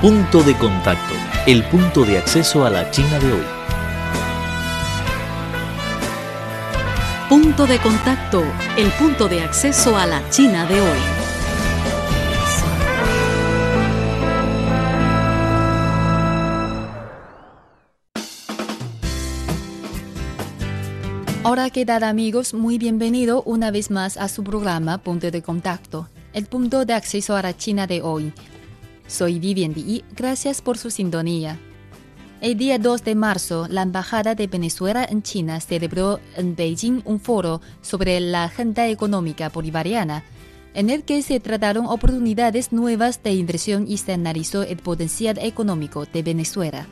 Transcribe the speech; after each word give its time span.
Punto 0.00 0.42
de 0.42 0.56
contacto, 0.56 1.12
el 1.46 1.62
punto 1.64 2.06
de 2.06 2.16
acceso 2.16 2.64
a 2.64 2.70
la 2.70 2.90
China 2.90 3.18
de 3.18 3.32
hoy. 3.32 3.44
Punto 7.28 7.66
de 7.66 7.78
contacto, 7.80 8.42
el 8.78 8.90
punto 8.92 9.28
de 9.28 9.42
acceso 9.42 9.98
a 9.98 10.06
la 10.06 10.26
China 10.30 10.64
de 10.64 10.80
hoy. 10.80 10.98
Hola, 21.44 21.68
¿qué 21.68 21.84
tal 21.84 22.04
amigos? 22.04 22.54
Muy 22.54 22.78
bienvenido 22.78 23.42
una 23.42 23.70
vez 23.70 23.90
más 23.90 24.16
a 24.16 24.28
su 24.28 24.42
programa 24.44 24.96
Punto 24.96 25.30
de 25.30 25.42
Contacto, 25.42 26.08
el 26.32 26.46
punto 26.46 26.86
de 26.86 26.94
acceso 26.94 27.36
a 27.36 27.42
la 27.42 27.54
China 27.54 27.86
de 27.86 28.00
hoy. 28.00 28.32
Soy 29.10 29.40
Vivian 29.40 29.74
Di, 29.74 30.04
gracias 30.16 30.62
por 30.62 30.78
su 30.78 30.88
sintonía. 30.88 31.58
El 32.40 32.56
día 32.56 32.78
2 32.78 33.02
de 33.02 33.16
marzo, 33.16 33.66
la 33.68 33.82
Embajada 33.82 34.36
de 34.36 34.46
Venezuela 34.46 35.04
en 35.04 35.24
China 35.24 35.60
celebró 35.60 36.20
en 36.36 36.54
Beijing 36.54 37.02
un 37.04 37.18
foro 37.18 37.60
sobre 37.82 38.20
la 38.20 38.44
agenda 38.44 38.86
económica 38.88 39.48
bolivariana, 39.48 40.22
en 40.74 40.90
el 40.90 41.02
que 41.02 41.22
se 41.22 41.40
trataron 41.40 41.86
oportunidades 41.86 42.70
nuevas 42.70 43.20
de 43.24 43.34
inversión 43.34 43.86
y 43.88 43.96
se 43.96 44.12
analizó 44.12 44.62
el 44.62 44.76
potencial 44.76 45.38
económico 45.38 46.06
de 46.06 46.22
Venezuela. 46.22 46.86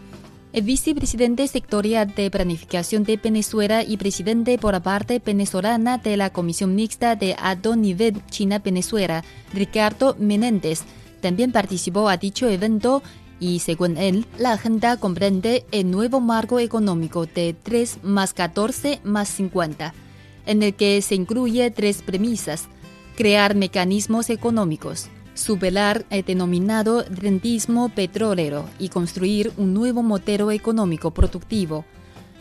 El 0.53 0.63
vicepresidente 0.65 1.47
sectorial 1.47 2.17
de 2.17 2.33
planificación 2.33 3.05
de 3.05 3.17
Venezuela 3.17 3.85
y 3.85 3.97
presidente 3.97 4.59
por 4.59 4.73
la 4.73 4.83
parte 4.83 5.23
venezolana 5.25 5.99
de 5.99 6.17
la 6.17 6.31
Comisión 6.31 6.75
Mixta 6.75 7.15
de 7.15 7.35
Alto 7.35 7.77
Nivel 7.77 8.21
China-Venezuela, 8.27 9.23
Ricardo 9.55 10.17
Menéndez, 10.19 10.83
también 11.21 11.53
participó 11.53 12.09
a 12.09 12.17
dicho 12.17 12.49
evento 12.49 13.03
y 13.41 13.61
según 13.61 13.97
él, 13.97 14.27
la 14.39 14.53
agenda 14.53 14.97
comprende 14.97 15.65
el 15.71 15.91
nuevo 15.91 16.21
marco 16.21 16.59
económico 16.59 17.27
de 17.27 17.55
3 17.63 18.01
más 18.03 18.35
14 18.35 19.01
más 19.05 19.29
50, 19.29 19.95
en 20.47 20.63
el 20.63 20.75
que 20.75 21.01
se 21.03 21.15
incluye 21.15 21.71
tres 21.71 22.03
premisas. 22.03 22.69
Crear 23.17 23.55
mecanismos 23.55 24.31
económicos, 24.31 25.09
superar 25.35 26.05
el 26.11 26.25
denominado 26.25 27.05
rentismo 27.11 27.89
petrolero 27.89 28.65
y 28.79 28.89
construir 28.89 29.53
un 29.57 29.75
nuevo 29.75 30.03
modelo 30.03 30.51
económico 30.51 31.13
productivo 31.13 31.85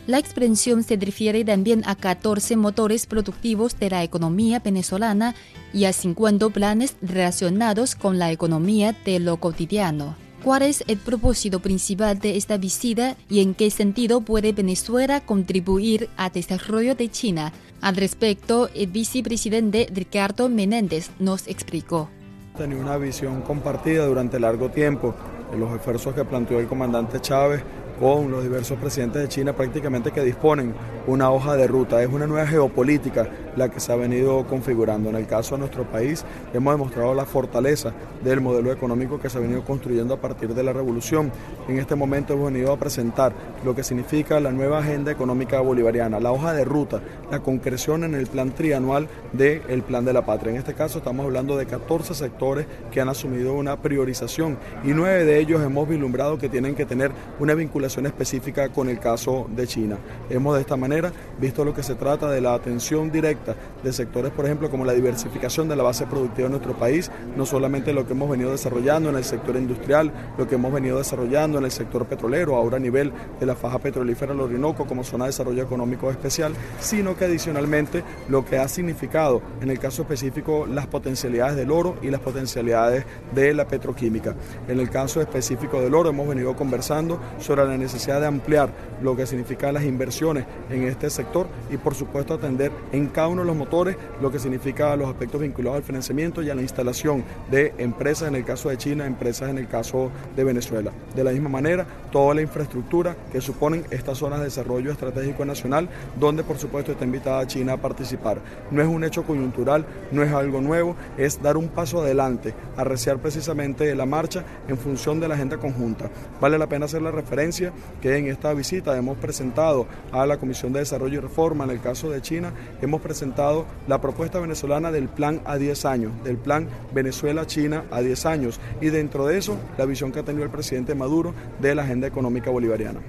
la 0.08 0.18
expresión 0.18 0.82
se 0.84 0.96
refiere 0.96 1.44
también 1.44 1.82
a 1.84 1.94
14 1.94 2.56
motores 2.56 3.04
productivos 3.04 3.78
de 3.78 3.90
la 3.90 4.02
economía 4.02 4.58
venezolana 4.58 5.34
y 5.74 5.84
a 5.84 5.92
50 5.92 6.48
planes 6.48 6.96
relacionados 7.02 7.94
con 7.94 8.18
la 8.18 8.32
economía 8.32 8.96
de 9.04 9.20
lo 9.20 9.36
cotidiano. 9.36 10.16
¿Cuál 10.42 10.62
es 10.62 10.82
el 10.86 10.96
propósito 10.96 11.60
principal 11.60 12.18
de 12.20 12.38
esta 12.38 12.56
visita 12.56 13.16
y 13.28 13.42
en 13.42 13.52
qué 13.52 13.68
sentido 13.70 14.22
puede 14.22 14.52
Venezuela 14.52 15.20
contribuir 15.20 16.08
al 16.16 16.32
desarrollo 16.32 16.94
de 16.94 17.10
China? 17.10 17.52
Al 17.82 17.94
respecto, 17.96 18.70
el 18.74 18.86
vicepresidente 18.86 19.88
Ricardo 19.92 20.48
Menéndez 20.48 21.10
nos 21.18 21.46
explicó. 21.46 22.08
Tenía 22.56 22.78
una 22.78 22.96
visión 22.96 23.42
compartida 23.42 24.06
durante 24.06 24.40
largo 24.40 24.70
tiempo 24.70 25.14
los 25.54 25.70
esfuerzos 25.74 26.14
que 26.14 26.24
planteó 26.24 26.60
el 26.60 26.66
comandante 26.66 27.20
Chávez 27.20 27.62
con 27.98 28.30
los 28.30 28.42
diversos 28.42 28.78
presidentes 28.78 29.22
de 29.22 29.28
China 29.28 29.52
prácticamente 29.52 30.10
que 30.10 30.22
disponen 30.22 30.74
una 31.06 31.30
hoja 31.30 31.56
de 31.56 31.66
ruta. 31.66 32.02
Es 32.02 32.08
una 32.08 32.26
nueva 32.26 32.46
geopolítica 32.46 33.28
la 33.56 33.68
que 33.68 33.80
se 33.80 33.92
ha 33.92 33.96
venido 33.96 34.46
configurando. 34.46 35.10
En 35.10 35.16
el 35.16 35.26
caso 35.26 35.54
de 35.54 35.60
nuestro 35.60 35.84
país 35.84 36.24
hemos 36.54 36.74
demostrado 36.74 37.14
la 37.14 37.24
fortaleza 37.24 37.92
del 38.22 38.40
modelo 38.40 38.72
económico 38.72 39.18
que 39.18 39.28
se 39.28 39.38
ha 39.38 39.40
venido 39.40 39.64
construyendo 39.64 40.14
a 40.14 40.20
partir 40.20 40.54
de 40.54 40.62
la 40.62 40.72
revolución. 40.72 41.32
En 41.66 41.78
este 41.78 41.94
momento 41.94 42.34
hemos 42.34 42.52
venido 42.52 42.72
a 42.72 42.78
presentar 42.78 43.32
lo 43.64 43.74
que 43.74 43.82
significa 43.82 44.38
la 44.38 44.52
nueva 44.52 44.78
agenda 44.78 45.10
económica 45.10 45.60
bolivariana, 45.60 46.20
la 46.20 46.30
hoja 46.30 46.52
de 46.52 46.64
ruta, 46.64 47.00
la 47.30 47.40
concreción 47.40 48.04
en 48.04 48.14
el 48.14 48.26
plan 48.26 48.52
trianual 48.52 49.08
del 49.32 49.82
plan 49.82 50.04
de 50.04 50.12
la 50.12 50.24
patria. 50.24 50.52
En 50.52 50.58
este 50.58 50.74
caso 50.74 50.98
estamos 50.98 51.26
hablando 51.26 51.56
de 51.56 51.66
14 51.66 52.14
sectores 52.14 52.66
que 52.92 53.00
han 53.00 53.08
asumido 53.08 53.54
una 53.54 53.80
priorización 53.80 54.58
y 54.84 54.88
nueve 54.88 55.24
de 55.24 55.38
ellos 55.38 55.62
hemos 55.62 55.88
vislumbrado 55.88 56.38
que 56.38 56.48
tienen 56.48 56.74
que 56.74 56.86
tener 56.86 57.10
una 57.40 57.54
vinculación 57.54 57.87
específica 57.96 58.68
con 58.68 58.88
el 58.88 58.98
caso 58.98 59.48
de 59.54 59.66
China. 59.66 59.96
Hemos 60.30 60.54
de 60.54 60.60
esta 60.60 60.76
manera 60.76 61.12
visto 61.40 61.64
lo 61.64 61.74
que 61.74 61.82
se 61.82 61.94
trata 61.94 62.30
de 62.30 62.40
la 62.40 62.54
atención 62.54 63.10
directa 63.10 63.54
de 63.82 63.92
sectores, 63.92 64.32
por 64.32 64.44
ejemplo, 64.44 64.70
como 64.70 64.84
la 64.84 64.92
diversificación 64.92 65.68
de 65.68 65.76
la 65.76 65.82
base 65.82 66.06
productiva 66.06 66.48
de 66.48 66.50
nuestro 66.50 66.76
país, 66.76 67.10
no 67.36 67.46
solamente 67.46 67.92
lo 67.92 68.06
que 68.06 68.12
hemos 68.12 68.30
venido 68.30 68.50
desarrollando 68.50 69.10
en 69.10 69.16
el 69.16 69.24
sector 69.24 69.56
industrial, 69.56 70.12
lo 70.36 70.46
que 70.46 70.56
hemos 70.56 70.72
venido 70.72 70.98
desarrollando 70.98 71.58
en 71.58 71.64
el 71.64 71.70
sector 71.70 72.06
petrolero, 72.06 72.56
ahora 72.56 72.76
a 72.76 72.80
nivel 72.80 73.12
de 73.40 73.46
la 73.46 73.54
faja 73.54 73.78
petrolífera 73.78 74.32
del 74.32 74.40
Orinoco 74.40 74.86
como 74.86 75.04
zona 75.04 75.24
de 75.24 75.30
desarrollo 75.30 75.62
económico 75.62 76.10
especial, 76.10 76.52
sino 76.80 77.16
que 77.16 77.24
adicionalmente 77.24 78.02
lo 78.28 78.44
que 78.44 78.58
ha 78.58 78.68
significado 78.68 79.42
en 79.60 79.70
el 79.70 79.78
caso 79.78 80.02
específico 80.02 80.66
las 80.66 80.86
potencialidades 80.86 81.56
del 81.56 81.70
oro 81.70 81.96
y 82.02 82.10
las 82.10 82.20
potencialidades 82.20 83.04
de 83.34 83.54
la 83.54 83.66
petroquímica. 83.66 84.34
En 84.68 84.80
el 84.80 84.90
caso 84.90 85.20
específico 85.20 85.80
del 85.80 85.94
oro 85.94 86.10
hemos 86.10 86.28
venido 86.28 86.54
conversando 86.56 87.20
sobre 87.38 87.64
la 87.64 87.74
necesidad 87.78 88.20
de 88.20 88.26
ampliar 88.26 88.70
lo 89.02 89.16
que 89.16 89.26
significan 89.26 89.74
las 89.74 89.84
inversiones 89.84 90.44
en 90.70 90.84
este 90.84 91.10
sector 91.10 91.46
y 91.70 91.76
por 91.76 91.94
supuesto 91.94 92.34
atender 92.34 92.72
en 92.92 93.06
cada 93.06 93.28
uno 93.28 93.42
de 93.42 93.46
los 93.46 93.56
motores, 93.56 93.96
lo 94.20 94.30
que 94.30 94.38
significa 94.38 94.96
los 94.96 95.08
aspectos 95.08 95.40
vinculados 95.40 95.78
al 95.78 95.84
financiamiento 95.84 96.42
y 96.42 96.50
a 96.50 96.54
la 96.54 96.62
instalación 96.62 97.24
de 97.50 97.74
empresas, 97.78 98.28
en 98.28 98.34
el 98.34 98.44
caso 98.44 98.68
de 98.68 98.76
China, 98.76 99.06
empresas 99.06 99.50
en 99.50 99.58
el 99.58 99.68
caso 99.68 100.10
de 100.36 100.44
Venezuela. 100.44 100.92
De 101.14 101.24
la 101.24 101.32
misma 101.32 101.48
manera, 101.48 101.86
toda 102.10 102.34
la 102.34 102.42
infraestructura 102.42 103.16
que 103.32 103.40
suponen 103.40 103.84
estas 103.90 104.18
zonas 104.18 104.40
de 104.40 104.46
desarrollo 104.46 104.90
estratégico 104.90 105.44
nacional, 105.44 105.88
donde 106.18 106.42
por 106.42 106.58
supuesto 106.58 106.92
está 106.92 107.04
invitada 107.04 107.46
China 107.46 107.74
a 107.74 107.76
participar. 107.76 108.38
No 108.70 108.82
es 108.82 108.88
un 108.88 109.04
hecho 109.04 109.24
coyuntural, 109.24 109.84
no 110.12 110.22
es 110.22 110.32
algo 110.32 110.60
nuevo, 110.60 110.96
es 111.16 111.40
dar 111.42 111.56
un 111.56 111.68
paso 111.68 112.00
adelante, 112.00 112.54
arreciar 112.76 113.18
precisamente 113.18 113.94
la 113.94 114.06
marcha 114.06 114.44
en 114.68 114.78
función 114.78 115.20
de 115.20 115.28
la 115.28 115.34
agenda 115.34 115.58
conjunta. 115.58 116.10
Vale 116.40 116.58
la 116.58 116.66
pena 116.66 116.86
hacer 116.86 117.02
la 117.02 117.10
referencia 117.10 117.67
que 118.00 118.16
en 118.16 118.26
esta 118.26 118.52
visita 118.54 118.96
hemos 118.96 119.18
presentado 119.18 119.86
a 120.12 120.26
la 120.26 120.38
Comisión 120.38 120.72
de 120.72 120.80
Desarrollo 120.80 121.18
y 121.18 121.20
Reforma, 121.20 121.64
en 121.64 121.70
el 121.70 121.80
caso 121.80 122.10
de 122.10 122.22
China, 122.22 122.52
hemos 122.80 123.00
presentado 123.00 123.66
la 123.86 124.00
propuesta 124.00 124.40
venezolana 124.40 124.90
del 124.90 125.08
plan 125.08 125.40
a 125.44 125.56
10 125.56 125.84
años, 125.84 126.12
del 126.24 126.36
plan 126.36 126.68
Venezuela-China 126.94 127.84
a 127.90 128.00
10 128.00 128.26
años 128.26 128.60
y 128.80 128.86
dentro 128.86 129.26
de 129.26 129.38
eso 129.38 129.58
la 129.76 129.84
visión 129.84 130.12
que 130.12 130.20
ha 130.20 130.24
tenido 130.24 130.44
el 130.44 130.50
presidente 130.50 130.94
Maduro 130.94 131.34
de 131.60 131.74
la 131.74 131.82
agenda 131.82 132.06
económica 132.06 132.50
bolivariana. 132.50 133.00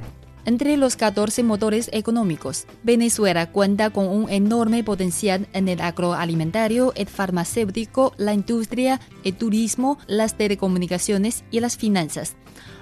Entre 0.49 0.77
los 0.77 0.95
14 0.95 1.43
motores 1.43 1.91
económicos, 1.93 2.65
Venezuela 2.81 3.51
cuenta 3.51 3.91
con 3.91 4.07
un 4.07 4.31
enorme 4.31 4.83
potencial 4.83 5.47
en 5.53 5.67
el 5.67 5.79
agroalimentario, 5.79 6.91
el 6.95 7.05
farmacéutico, 7.05 8.15
la 8.17 8.33
industria, 8.33 8.99
el 9.23 9.35
turismo, 9.35 9.99
las 10.07 10.35
telecomunicaciones 10.37 11.43
y 11.51 11.59
las 11.59 11.77
finanzas, 11.77 12.35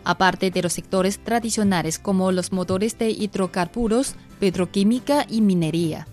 aparte 0.05 0.49
de 0.49 0.61
los 0.61 0.71
sectores 0.71 1.21
tradicionales 1.21 1.99
como 1.99 2.31
los 2.31 2.53
motores 2.53 2.97
de 2.97 3.09
hidrocarburos, 3.09 4.15
petroquímica 4.39 5.25
y 5.27 5.41
minería. 5.41 6.07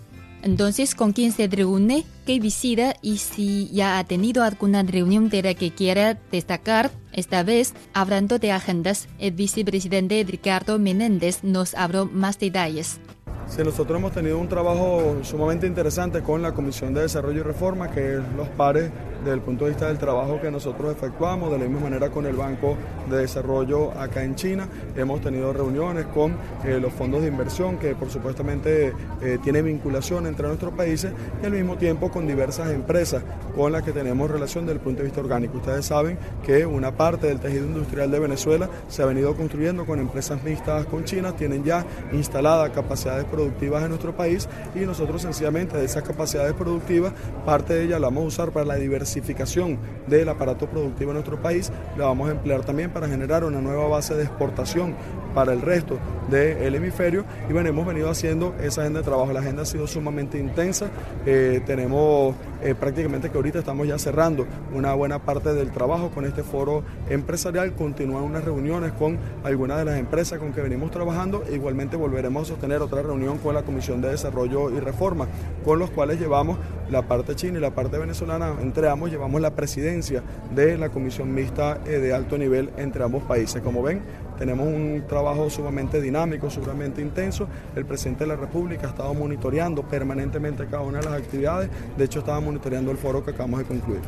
Entonces, 0.45 0.93
¿con 0.93 1.11
quién 1.11 1.31
se 1.31 1.47
reúne? 1.47 2.05
¿Qué 2.27 2.39
visita? 2.39 2.95
Y 3.01 3.17
si 3.17 3.67
ya 3.73 3.97
ha 3.97 4.03
tenido 4.03 4.43
alguna 4.43 4.83
reunión 4.83 5.27
de 5.27 5.41
la 5.41 5.55
que 5.55 5.71
quiera 5.71 6.19
destacar, 6.31 6.91
esta 7.13 7.41
vez, 7.41 7.73
hablando 7.95 8.37
de 8.37 8.51
agendas, 8.51 9.07
el 9.17 9.31
vicepresidente 9.31 10.23
Ricardo 10.23 10.77
Menéndez 10.77 11.43
nos 11.43 11.73
habló 11.73 12.05
más 12.05 12.37
detalles. 12.37 12.99
Sí, 13.47 13.63
nosotros 13.63 13.99
hemos 13.99 14.11
tenido 14.11 14.39
un 14.39 14.49
trabajo 14.49 15.17
sumamente 15.21 15.67
interesante 15.67 16.21
con 16.21 16.41
la 16.41 16.53
Comisión 16.53 16.93
de 16.93 17.01
Desarrollo 17.01 17.41
y 17.41 17.43
Reforma, 17.43 17.91
que 17.91 18.15
es 18.15 18.21
los 18.35 18.49
pares 18.49 18.89
desde 19.19 19.33
el 19.33 19.41
punto 19.41 19.65
de 19.65 19.71
vista 19.71 19.87
del 19.87 19.97
trabajo 19.97 20.39
que 20.41 20.51
nosotros 20.51 20.91
efectuamos, 20.91 21.51
de 21.51 21.59
la 21.59 21.65
misma 21.65 21.81
manera 21.81 22.09
con 22.09 22.25
el 22.25 22.35
Banco 22.35 22.75
de 23.09 23.17
Desarrollo 23.17 23.91
acá 23.91 24.23
en 24.23 24.35
China. 24.35 24.67
Hemos 24.95 25.21
tenido 25.21 25.53
reuniones 25.53 26.05
con 26.07 26.35
eh, 26.63 26.79
los 26.79 26.93
fondos 26.93 27.21
de 27.21 27.27
inversión 27.27 27.77
que 27.77 27.95
por 27.95 28.09
supuestamente 28.09 28.93
eh, 29.21 29.37
tienen 29.43 29.65
vinculación 29.65 30.27
entre 30.27 30.47
nuestros 30.47 30.73
países 30.73 31.11
y 31.41 31.45
al 31.45 31.51
mismo 31.51 31.77
tiempo 31.77 32.09
con 32.09 32.27
diversas 32.27 32.71
empresas 32.71 33.23
con 33.55 33.71
las 33.71 33.83
que 33.83 33.91
tenemos 33.91 34.29
relación 34.29 34.65
desde 34.65 34.77
el 34.77 34.83
punto 34.83 34.99
de 34.99 35.05
vista 35.05 35.21
orgánico. 35.21 35.57
Ustedes 35.57 35.85
saben 35.85 36.17
que 36.43 36.65
una 36.65 36.91
parte 36.91 37.27
del 37.27 37.39
tejido 37.39 37.65
industrial 37.65 38.11
de 38.11 38.19
Venezuela 38.19 38.69
se 38.89 39.01
ha 39.01 39.05
venido 39.05 39.35
construyendo 39.35 39.85
con 39.85 39.99
empresas 39.99 40.43
mixtas 40.43 40.85
con 40.87 41.03
China, 41.05 41.31
tienen 41.35 41.63
ya 41.63 41.85
instaladas 42.11 42.71
capacidades 42.71 43.25
productivas 43.35 43.83
en 43.83 43.89
nuestro 43.89 44.15
país 44.15 44.47
y 44.73 44.79
nosotros 44.79 45.21
sencillamente 45.21 45.77
de 45.77 45.85
esas 45.85 46.03
capacidades 46.03 46.53
productivas, 46.53 47.13
parte 47.45 47.73
de 47.73 47.83
ellas 47.83 47.99
la 47.99 48.07
vamos 48.07 48.23
a 48.23 48.27
usar 48.27 48.51
para 48.51 48.65
la 48.65 48.75
diversificación 48.75 49.77
del 50.07 50.29
aparato 50.29 50.67
productivo 50.67 51.11
en 51.11 51.15
nuestro 51.15 51.41
país, 51.41 51.71
la 51.97 52.05
vamos 52.05 52.29
a 52.29 52.31
emplear 52.31 52.63
también 52.63 52.91
para 52.91 53.07
generar 53.07 53.43
una 53.43 53.59
nueva 53.59 53.87
base 53.87 54.15
de 54.15 54.23
exportación 54.23 54.95
para 55.33 55.51
el 55.51 55.61
resto 55.61 55.99
del 56.29 56.73
hemisferio. 56.73 57.25
Y 57.49 57.53
bueno, 57.53 57.69
hemos 57.69 57.85
venido 57.85 58.09
haciendo 58.09 58.55
esa 58.63 58.81
agenda 58.81 59.01
de 59.01 59.05
trabajo. 59.05 59.33
La 59.33 59.41
agenda 59.41 59.63
ha 59.63 59.65
sido 59.65 59.85
sumamente 59.85 60.39
intensa, 60.39 60.87
eh, 61.25 61.61
tenemos 61.65 62.35
eh, 62.61 62.75
prácticamente 62.75 63.29
que 63.29 63.37
ahorita 63.37 63.59
estamos 63.59 63.87
ya 63.87 63.97
cerrando 63.97 64.45
una 64.73 64.93
buena 64.93 65.19
parte 65.19 65.53
del 65.53 65.71
trabajo 65.71 66.09
con 66.09 66.25
este 66.25 66.43
foro 66.43 66.83
empresarial. 67.09 67.73
Continúan 67.73 68.23
unas 68.23 68.43
reuniones 68.43 68.91
con 68.93 69.17
algunas 69.43 69.77
de 69.77 69.85
las 69.85 69.97
empresas 69.97 70.39
con 70.39 70.53
que 70.53 70.61
venimos 70.61 70.91
trabajando. 70.91 71.43
Igualmente 71.51 71.95
volveremos 71.97 72.43
a 72.43 72.45
sostener 72.53 72.81
otra 72.81 73.01
reunión 73.01 73.37
con 73.37 73.53
la 73.55 73.63
Comisión 73.63 74.01
de 74.01 74.09
Desarrollo 74.09 74.69
y 74.69 74.79
Reforma, 74.79 75.27
con 75.63 75.79
los 75.79 75.89
cuales 75.89 76.19
llevamos 76.19 76.57
la 76.89 77.01
parte 77.01 77.35
china 77.35 77.57
y 77.57 77.61
la 77.61 77.71
parte 77.71 77.97
venezolana, 77.97 78.53
entre 78.61 78.89
ambos 78.89 79.09
llevamos 79.09 79.41
la 79.41 79.55
presidencia 79.55 80.23
de 80.53 80.77
la 80.77 80.89
Comisión 80.89 81.33
Mixta 81.33 81.79
eh, 81.85 81.99
de 81.99 82.13
alto 82.13 82.37
nivel 82.37 82.69
entre 82.77 83.03
ambos 83.03 83.23
países. 83.23 83.61
Como 83.61 83.81
ven, 83.81 84.01
tenemos 84.37 84.67
un 84.67 85.03
trabajo 85.07 85.49
sumamente 85.49 86.01
dinámico, 86.01 86.49
sumamente 86.49 87.01
intenso. 87.01 87.47
El 87.75 87.85
presidente 87.85 88.25
de 88.25 88.27
la 88.27 88.35
República 88.35 88.87
ha 88.87 88.89
estado 88.91 89.13
monitoreando 89.13 89.83
permanentemente 89.83 90.65
cada 90.65 90.83
una 90.83 90.99
de 90.99 91.05
las 91.05 91.13
actividades. 91.13 91.69
De 91.97 92.05
hecho, 92.05 92.19
estaba 92.19 92.39
monitoreando 92.39 92.91
el 92.91 92.97
foro 92.97 93.23
que 93.23 93.31
acabamos 93.31 93.59
de 93.59 93.65
concluir. 93.65 94.01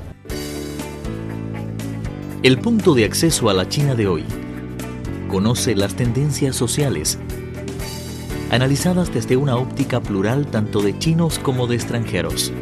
El 2.44 2.60
punto 2.60 2.94
de 2.94 3.06
acceso 3.06 3.50
a 3.50 3.54
la 3.54 3.68
China 3.68 3.96
de 3.96 4.08
hoy. 4.08 4.26
Conoce 5.28 5.76
las 5.76 5.96
tendencias 5.96 6.56
sociales, 6.56 7.20
analizadas 8.52 9.14
desde 9.14 9.36
una 9.36 9.58
óptica 9.58 10.00
plural 10.00 10.48
tanto 10.48 10.82
de 10.82 10.98
chinos 10.98 11.40
como 11.40 11.68
de 11.68 11.76
extranjeros. 11.76 12.54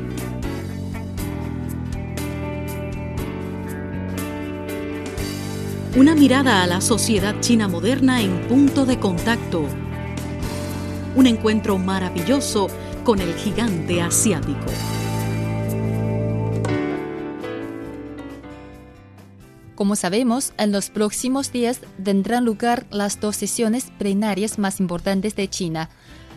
Una 5.97 6.13
mirada 6.13 6.61
a 6.61 6.67
la 6.67 6.81
sociedad 6.81 7.39
china 7.39 7.69
moderna 7.69 8.21
en 8.21 8.41
punto 8.49 8.85
de 8.85 8.99
contacto. 8.99 9.63
Un 11.15 11.25
encuentro 11.25 11.77
maravilloso 11.77 12.67
con 13.05 13.21
el 13.21 13.33
gigante 13.35 14.01
asiático. 14.01 14.65
Como 19.75 19.95
sabemos, 19.95 20.51
en 20.57 20.73
los 20.73 20.89
próximos 20.89 21.53
días 21.53 21.79
tendrán 22.03 22.43
lugar 22.43 22.85
las 22.89 23.21
dos 23.21 23.37
sesiones 23.37 23.85
plenarias 23.97 24.59
más 24.59 24.81
importantes 24.81 25.37
de 25.37 25.47
China, 25.49 25.89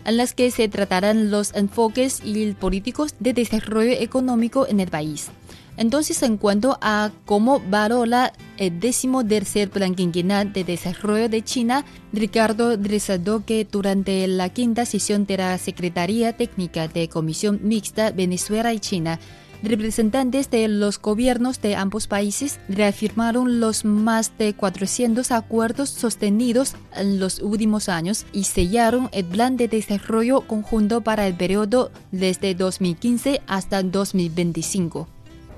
en 0.05 0.15
las 0.15 0.33
que 0.33 0.51
se 0.51 0.69
tratarán 0.69 1.31
los 1.31 1.53
enfoques 1.53 2.21
y 2.23 2.53
políticos 2.53 3.13
de 3.19 3.33
desarrollo 3.33 3.91
económico 3.91 4.67
en 4.67 4.79
el 4.79 4.87
país. 4.87 5.31
Entonces, 5.79 6.21
en 6.23 6.35
cuanto 6.35 6.77
a 6.81 7.09
cómo 7.25 7.61
valora 7.61 8.33
el 8.57 8.81
décimo 8.81 9.25
tercer 9.25 9.69
plan 9.69 9.95
quinquenal 9.95 10.51
de 10.51 10.65
desarrollo 10.65 11.29
de 11.29 11.41
China, 11.41 11.85
Ricardo 12.11 12.75
resaltó 12.75 13.45
que 13.45 13.63
durante 13.63 14.27
la 14.27 14.49
quinta 14.49 14.85
sesión 14.85 15.25
de 15.25 15.37
la 15.37 15.57
Secretaría 15.57 16.35
Técnica 16.35 16.89
de 16.89 17.07
Comisión 17.07 17.61
Mixta 17.63 18.11
Venezuela 18.11 18.73
y 18.73 18.81
China, 18.81 19.21
representantes 19.63 20.49
de 20.49 20.67
los 20.67 20.99
gobiernos 20.99 21.61
de 21.61 21.77
ambos 21.77 22.07
países 22.07 22.59
reafirmaron 22.67 23.61
los 23.61 23.85
más 23.85 24.37
de 24.37 24.53
400 24.53 25.31
acuerdos 25.31 25.91
sostenidos 25.91 26.75
en 26.93 27.21
los 27.21 27.39
últimos 27.39 27.87
años 27.87 28.25
y 28.33 28.43
sellaron 28.43 29.07
el 29.13 29.23
plan 29.23 29.55
de 29.55 29.69
desarrollo 29.69 30.41
conjunto 30.41 30.99
para 30.99 31.25
el 31.25 31.35
periodo 31.35 31.89
desde 32.11 32.53
2015 32.53 33.41
hasta 33.47 33.81
2025 33.81 35.07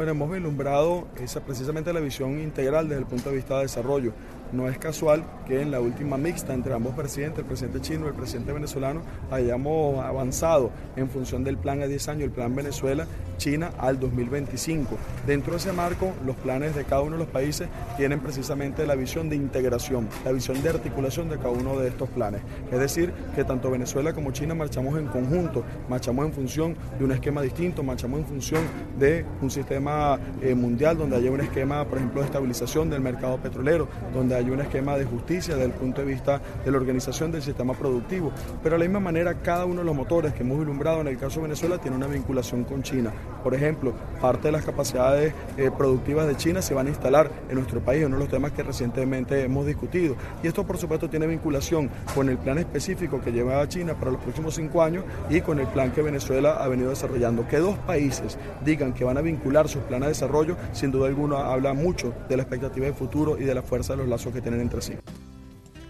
hemos 0.09 0.31
vislumbrado 0.31 1.07
esa 1.19 1.41
precisamente 1.41 1.93
la 1.93 1.99
visión 1.99 2.39
integral 2.39 2.87
desde 2.87 3.01
el 3.01 3.07
punto 3.07 3.29
de 3.29 3.35
vista 3.35 3.57
de 3.57 3.63
desarrollo. 3.63 4.13
No 4.51 4.67
es 4.67 4.77
casual 4.77 5.23
que 5.47 5.61
en 5.61 5.71
la 5.71 5.79
última 5.79 6.17
mixta 6.17 6.53
entre 6.53 6.73
ambos 6.73 6.93
presidentes, 6.93 7.39
el 7.39 7.45
presidente 7.45 7.81
chino 7.81 8.05
y 8.05 8.09
el 8.09 8.15
presidente 8.15 8.51
venezolano, 8.51 9.01
hayamos 9.31 10.03
avanzado 10.03 10.71
en 10.95 11.09
función 11.09 11.43
del 11.43 11.57
plan 11.57 11.81
a 11.81 11.87
10 11.87 12.09
años, 12.09 12.23
el 12.23 12.31
plan 12.31 12.53
Venezuela-China 12.53 13.71
al 13.77 13.99
2025. 13.99 14.97
Dentro 15.25 15.53
de 15.53 15.59
ese 15.59 15.71
marco, 15.71 16.13
los 16.25 16.35
planes 16.35 16.75
de 16.75 16.83
cada 16.83 17.01
uno 17.01 17.13
de 17.13 17.23
los 17.23 17.27
países 17.27 17.69
tienen 17.97 18.19
precisamente 18.19 18.85
la 18.85 18.95
visión 18.95 19.29
de 19.29 19.35
integración, 19.35 20.07
la 20.25 20.31
visión 20.31 20.61
de 20.61 20.69
articulación 20.69 21.29
de 21.29 21.37
cada 21.37 21.51
uno 21.51 21.79
de 21.79 21.87
estos 21.87 22.09
planes. 22.09 22.41
Es 22.71 22.79
decir, 22.79 23.13
que 23.35 23.43
tanto 23.43 23.71
Venezuela 23.71 24.13
como 24.13 24.31
China 24.31 24.53
marchamos 24.53 24.97
en 24.99 25.07
conjunto, 25.07 25.63
marchamos 25.89 26.25
en 26.25 26.33
función 26.33 26.75
de 26.97 27.05
un 27.05 27.11
esquema 27.11 27.41
distinto, 27.41 27.83
marchamos 27.83 28.19
en 28.19 28.25
función 28.25 28.63
de 28.99 29.25
un 29.41 29.49
sistema 29.49 30.19
eh, 30.41 30.53
mundial 30.55 30.97
donde 30.97 31.15
haya 31.15 31.31
un 31.31 31.41
esquema, 31.41 31.85
por 31.85 31.97
ejemplo, 31.97 32.21
de 32.21 32.27
estabilización 32.27 32.89
del 32.89 33.01
mercado 33.01 33.37
petrolero, 33.37 33.87
donde 34.13 34.40
hay 34.41 34.49
un 34.49 34.59
esquema 34.59 34.97
de 34.97 35.05
justicia 35.05 35.55
desde 35.55 35.67
el 35.67 35.73
punto 35.73 36.01
de 36.01 36.07
vista 36.07 36.41
de 36.63 36.71
la 36.71 36.77
organización 36.77 37.31
del 37.31 37.41
sistema 37.41 37.73
productivo. 37.73 38.31
Pero 38.63 38.75
de 38.75 38.79
la 38.79 38.85
misma 38.85 38.99
manera, 38.99 39.35
cada 39.35 39.65
uno 39.65 39.81
de 39.81 39.85
los 39.85 39.95
motores 39.95 40.33
que 40.33 40.43
hemos 40.43 40.57
vislumbrado 40.57 41.01
en 41.01 41.07
el 41.07 41.17
caso 41.17 41.39
de 41.39 41.43
Venezuela 41.43 41.77
tiene 41.77 41.97
una 41.97 42.07
vinculación 42.07 42.63
con 42.63 42.83
China. 42.83 43.11
Por 43.43 43.53
ejemplo, 43.53 43.93
parte 44.19 44.47
de 44.47 44.51
las 44.51 44.65
capacidades 44.65 45.33
eh, 45.57 45.71
productivas 45.75 46.27
de 46.27 46.35
China 46.35 46.61
se 46.61 46.73
van 46.73 46.87
a 46.87 46.89
instalar 46.89 47.31
en 47.49 47.55
nuestro 47.55 47.79
país, 47.79 48.05
uno 48.05 48.15
de 48.17 48.23
los 48.23 48.29
temas 48.29 48.51
que 48.51 48.63
recientemente 48.63 49.43
hemos 49.43 49.65
discutido. 49.65 50.15
Y 50.43 50.47
esto, 50.47 50.65
por 50.65 50.77
supuesto, 50.77 51.09
tiene 51.09 51.27
vinculación 51.27 51.89
con 52.13 52.29
el 52.29 52.37
plan 52.37 52.57
específico 52.57 53.21
que 53.21 53.31
lleva 53.31 53.67
China 53.67 53.93
para 53.93 54.11
los 54.11 54.21
próximos 54.21 54.55
cinco 54.55 54.81
años 54.81 55.03
y 55.29 55.41
con 55.41 55.59
el 55.59 55.67
plan 55.67 55.91
que 55.91 56.01
Venezuela 56.01 56.63
ha 56.63 56.67
venido 56.67 56.89
desarrollando. 56.89 57.47
Que 57.47 57.57
dos 57.57 57.77
países 57.79 58.37
digan 58.63 58.93
que 58.93 59.03
van 59.03 59.17
a 59.17 59.21
vincular 59.21 59.67
sus 59.67 59.83
planes 59.83 60.07
de 60.07 60.13
desarrollo, 60.13 60.57
sin 60.71 60.91
duda 60.91 61.07
alguna 61.07 61.51
habla 61.51 61.73
mucho 61.73 62.13
de 62.27 62.37
la 62.37 62.43
expectativa 62.43 62.85
de 62.85 62.93
futuro 62.93 63.37
y 63.37 63.43
de 63.43 63.55
la 63.55 63.61
fuerza 63.61 63.93
de 63.93 63.97
los 63.97 64.07
lazos 64.07 64.30
que 64.31 64.41
tienen. 64.41 64.69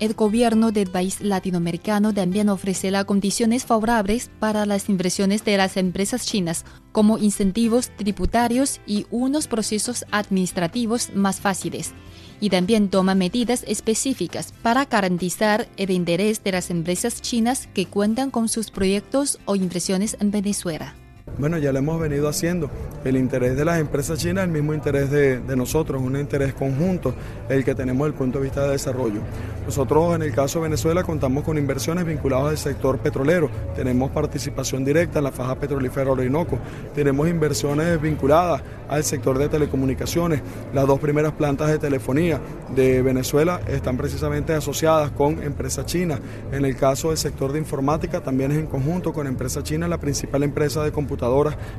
El 0.01 0.15
gobierno 0.15 0.71
del 0.71 0.89
país 0.89 1.21
latinoamericano 1.21 2.11
también 2.11 2.49
ofrece 2.49 2.89
las 2.89 3.05
condiciones 3.05 3.65
favorables 3.65 4.31
para 4.39 4.65
las 4.65 4.89
inversiones 4.89 5.45
de 5.45 5.57
las 5.57 5.77
empresas 5.77 6.25
chinas, 6.25 6.65
como 6.91 7.19
incentivos 7.19 7.91
tributarios 7.97 8.81
y 8.87 9.05
unos 9.11 9.47
procesos 9.47 10.03
administrativos 10.09 11.11
más 11.13 11.39
fáciles. 11.39 11.91
Y 12.39 12.49
también 12.49 12.89
toma 12.89 13.13
medidas 13.13 13.63
específicas 13.67 14.55
para 14.63 14.85
garantizar 14.85 15.69
el 15.77 15.91
interés 15.91 16.43
de 16.43 16.53
las 16.53 16.71
empresas 16.71 17.21
chinas 17.21 17.67
que 17.75 17.85
cuentan 17.85 18.31
con 18.31 18.49
sus 18.49 18.71
proyectos 18.71 19.37
o 19.45 19.55
inversiones 19.55 20.17
en 20.19 20.31
Venezuela. 20.31 20.95
Bueno, 21.37 21.57
ya 21.57 21.71
lo 21.71 21.79
hemos 21.79 21.99
venido 21.99 22.27
haciendo. 22.27 22.69
El 23.03 23.17
interés 23.17 23.55
de 23.55 23.65
las 23.65 23.79
empresas 23.79 24.19
chinas 24.19 24.43
es 24.43 24.47
el 24.47 24.53
mismo 24.53 24.73
interés 24.73 25.09
de, 25.09 25.39
de, 25.39 25.55
nosotros, 25.55 26.01
un 26.01 26.15
interés 26.17 26.53
conjunto, 26.53 27.13
el 27.49 27.63
que 27.63 27.73
tenemos 27.73 28.05
desde 28.05 28.13
el 28.13 28.17
punto 28.17 28.39
de 28.39 28.43
vista 28.43 28.63
de 28.65 28.71
desarrollo. 28.71 29.21
Nosotros 29.65 30.15
en 30.15 30.23
el 30.23 30.33
caso 30.33 30.59
de 30.59 30.63
Venezuela 30.63 31.03
contamos 31.03 31.43
con 31.43 31.57
inversiones 31.57 32.05
vinculadas 32.05 32.49
al 32.49 32.57
sector 32.57 32.99
petrolero, 32.99 33.49
tenemos 33.75 34.11
participación 34.11 34.83
directa 34.83 35.19
en 35.19 35.25
la 35.25 35.31
faja 35.31 35.55
petrolífera 35.55 36.11
Orinoco, 36.11 36.59
tenemos 36.93 37.27
inversiones 37.27 37.99
vinculadas 38.01 38.61
al 38.89 39.03
sector 39.03 39.37
de 39.37 39.49
telecomunicaciones. 39.49 40.41
Las 40.73 40.85
dos 40.85 40.99
primeras 40.99 41.31
plantas 41.33 41.69
de 41.69 41.79
telefonía 41.79 42.39
de 42.75 43.01
Venezuela 43.01 43.61
están 43.67 43.97
precisamente 43.97 44.53
asociadas 44.53 45.11
con 45.11 45.41
empresas 45.41 45.85
chinas. 45.85 46.19
En 46.51 46.65
el 46.65 46.75
caso 46.75 47.09
del 47.09 47.17
sector 47.17 47.53
de 47.53 47.59
informática 47.59 48.21
también 48.21 48.51
es 48.51 48.57
en 48.57 48.67
conjunto 48.67 49.13
con 49.13 49.27
empresa 49.27 49.63
china, 49.63 49.87
la 49.87 49.99
principal 49.99 50.43
empresa 50.43 50.83
de 50.83 50.91
computación 50.91 51.20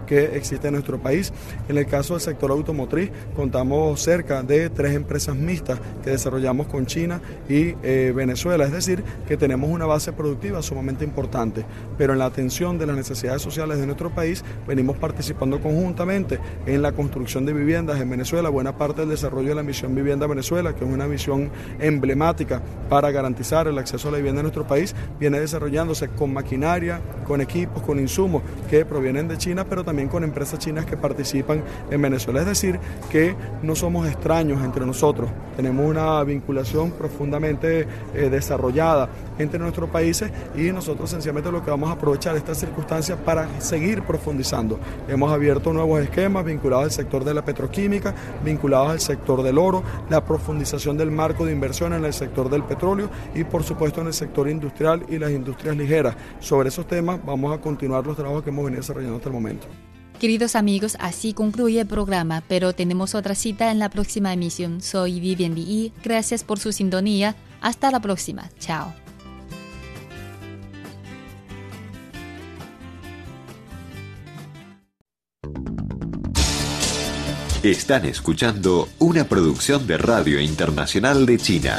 que 0.06 0.36
existe 0.36 0.68
en 0.68 0.74
nuestro 0.74 0.98
país. 0.98 1.32
En 1.68 1.76
el 1.76 1.86
caso 1.86 2.14
del 2.14 2.20
sector 2.20 2.50
automotriz, 2.50 3.10
contamos 3.34 4.00
cerca 4.00 4.42
de 4.42 4.70
tres 4.70 4.94
empresas 4.94 5.34
mixtas 5.34 5.80
que 6.04 6.10
desarrollamos 6.10 6.68
con 6.68 6.86
China 6.86 7.20
y 7.48 7.74
eh, 7.82 8.12
Venezuela, 8.14 8.64
es 8.64 8.72
decir, 8.72 9.02
que 9.26 9.36
tenemos 9.36 9.68
una 9.70 9.86
base 9.86 10.12
productiva 10.12 10.62
sumamente 10.62 11.04
importante, 11.04 11.64
pero 11.98 12.12
en 12.12 12.20
la 12.20 12.26
atención 12.26 12.78
de 12.78 12.86
las 12.86 12.96
necesidades 12.96 13.42
sociales 13.42 13.78
de 13.78 13.86
nuestro 13.86 14.10
país 14.10 14.44
venimos 14.66 14.96
participando 14.96 15.60
conjuntamente 15.60 16.38
en 16.66 16.82
la 16.82 16.92
construcción 16.92 17.44
de 17.44 17.52
viviendas 17.52 18.00
en 18.00 18.10
Venezuela, 18.10 18.48
buena 18.48 18.76
parte 18.76 19.00
del 19.00 19.10
desarrollo 19.10 19.48
de 19.48 19.54
la 19.56 19.62
misión 19.62 19.94
Vivienda 19.94 20.26
Venezuela, 20.26 20.74
que 20.74 20.84
es 20.84 20.90
una 20.90 21.06
misión 21.06 21.50
emblemática 21.80 22.62
para 22.88 23.10
garantizar 23.10 23.66
el 23.66 23.78
acceso 23.78 24.08
a 24.08 24.12
la 24.12 24.18
vivienda 24.18 24.40
en 24.40 24.44
nuestro 24.44 24.66
país, 24.66 24.94
viene 25.18 25.40
desarrollándose 25.40 26.08
con 26.08 26.32
maquinaria, 26.32 27.00
con 27.26 27.40
equipos, 27.40 27.82
con 27.82 27.98
insumos 27.98 28.42
que 28.70 28.84
provienen 28.84 29.21
de 29.28 29.38
China, 29.38 29.64
pero 29.64 29.84
también 29.84 30.08
con 30.08 30.24
empresas 30.24 30.58
chinas 30.58 30.86
que 30.86 30.96
participan 30.96 31.62
en 31.90 32.02
Venezuela. 32.02 32.40
Es 32.40 32.46
decir, 32.46 32.78
que 33.10 33.34
no 33.62 33.74
somos 33.74 34.06
extraños 34.08 34.62
entre 34.62 34.86
nosotros, 34.86 35.30
tenemos 35.56 35.88
una 35.88 36.22
vinculación 36.24 36.92
profundamente 36.92 37.86
eh, 38.14 38.28
desarrollada 38.30 39.08
entre 39.38 39.58
nuestros 39.58 39.90
países 39.90 40.30
y 40.56 40.72
nosotros 40.72 41.10
sencillamente 41.10 41.50
lo 41.50 41.64
que 41.64 41.70
vamos 41.70 41.90
a 41.90 41.92
aprovechar 41.92 42.36
estas 42.36 42.58
circunstancias 42.58 43.18
para 43.24 43.60
seguir 43.60 44.02
profundizando. 44.02 44.78
Hemos 45.08 45.32
abierto 45.32 45.72
nuevos 45.72 46.00
esquemas 46.00 46.44
vinculados 46.44 46.84
al 46.84 46.90
sector 46.90 47.24
de 47.24 47.34
la 47.34 47.44
petroquímica, 47.44 48.14
vinculados 48.44 48.90
al 48.90 49.00
sector 49.00 49.42
del 49.42 49.58
oro, 49.58 49.82
la 50.08 50.24
profundización 50.24 50.96
del 50.96 51.10
marco 51.10 51.44
de 51.44 51.52
inversión 51.52 51.92
en 51.92 52.04
el 52.04 52.12
sector 52.12 52.48
del 52.48 52.62
petróleo 52.64 53.10
y 53.34 53.44
por 53.44 53.62
supuesto 53.62 54.00
en 54.00 54.06
el 54.08 54.14
sector 54.14 54.48
industrial 54.48 55.04
y 55.08 55.18
las 55.18 55.30
industrias 55.30 55.76
ligeras. 55.76 56.14
Sobre 56.40 56.68
esos 56.68 56.86
temas 56.86 57.20
vamos 57.24 57.56
a 57.56 57.60
continuar 57.60 58.06
los 58.06 58.16
trabajos 58.16 58.42
que 58.42 58.50
hemos 58.50 58.64
venido 58.64 58.80
desarrollando 58.80 59.11
el 59.24 59.32
momento. 59.32 59.66
Queridos 60.18 60.54
amigos, 60.54 60.96
así 61.00 61.32
concluye 61.32 61.80
el 61.80 61.86
programa, 61.86 62.44
pero 62.46 62.72
tenemos 62.72 63.14
otra 63.16 63.34
cita 63.34 63.72
en 63.72 63.80
la 63.80 63.88
próxima 63.88 64.32
emisión. 64.32 64.80
Soy 64.80 65.18
Vivian 65.18 65.56
Lee, 65.56 65.92
gracias 66.04 66.44
por 66.44 66.60
su 66.60 66.70
sintonía. 66.70 67.34
Hasta 67.60 67.90
la 67.90 68.00
próxima. 68.00 68.48
Chao. 68.60 68.94
Están 77.62 78.06
escuchando 78.06 78.88
una 78.98 79.22
producción 79.24 79.86
de 79.86 79.96
Radio 79.96 80.40
Internacional 80.40 81.26
de 81.26 81.38
China. 81.38 81.78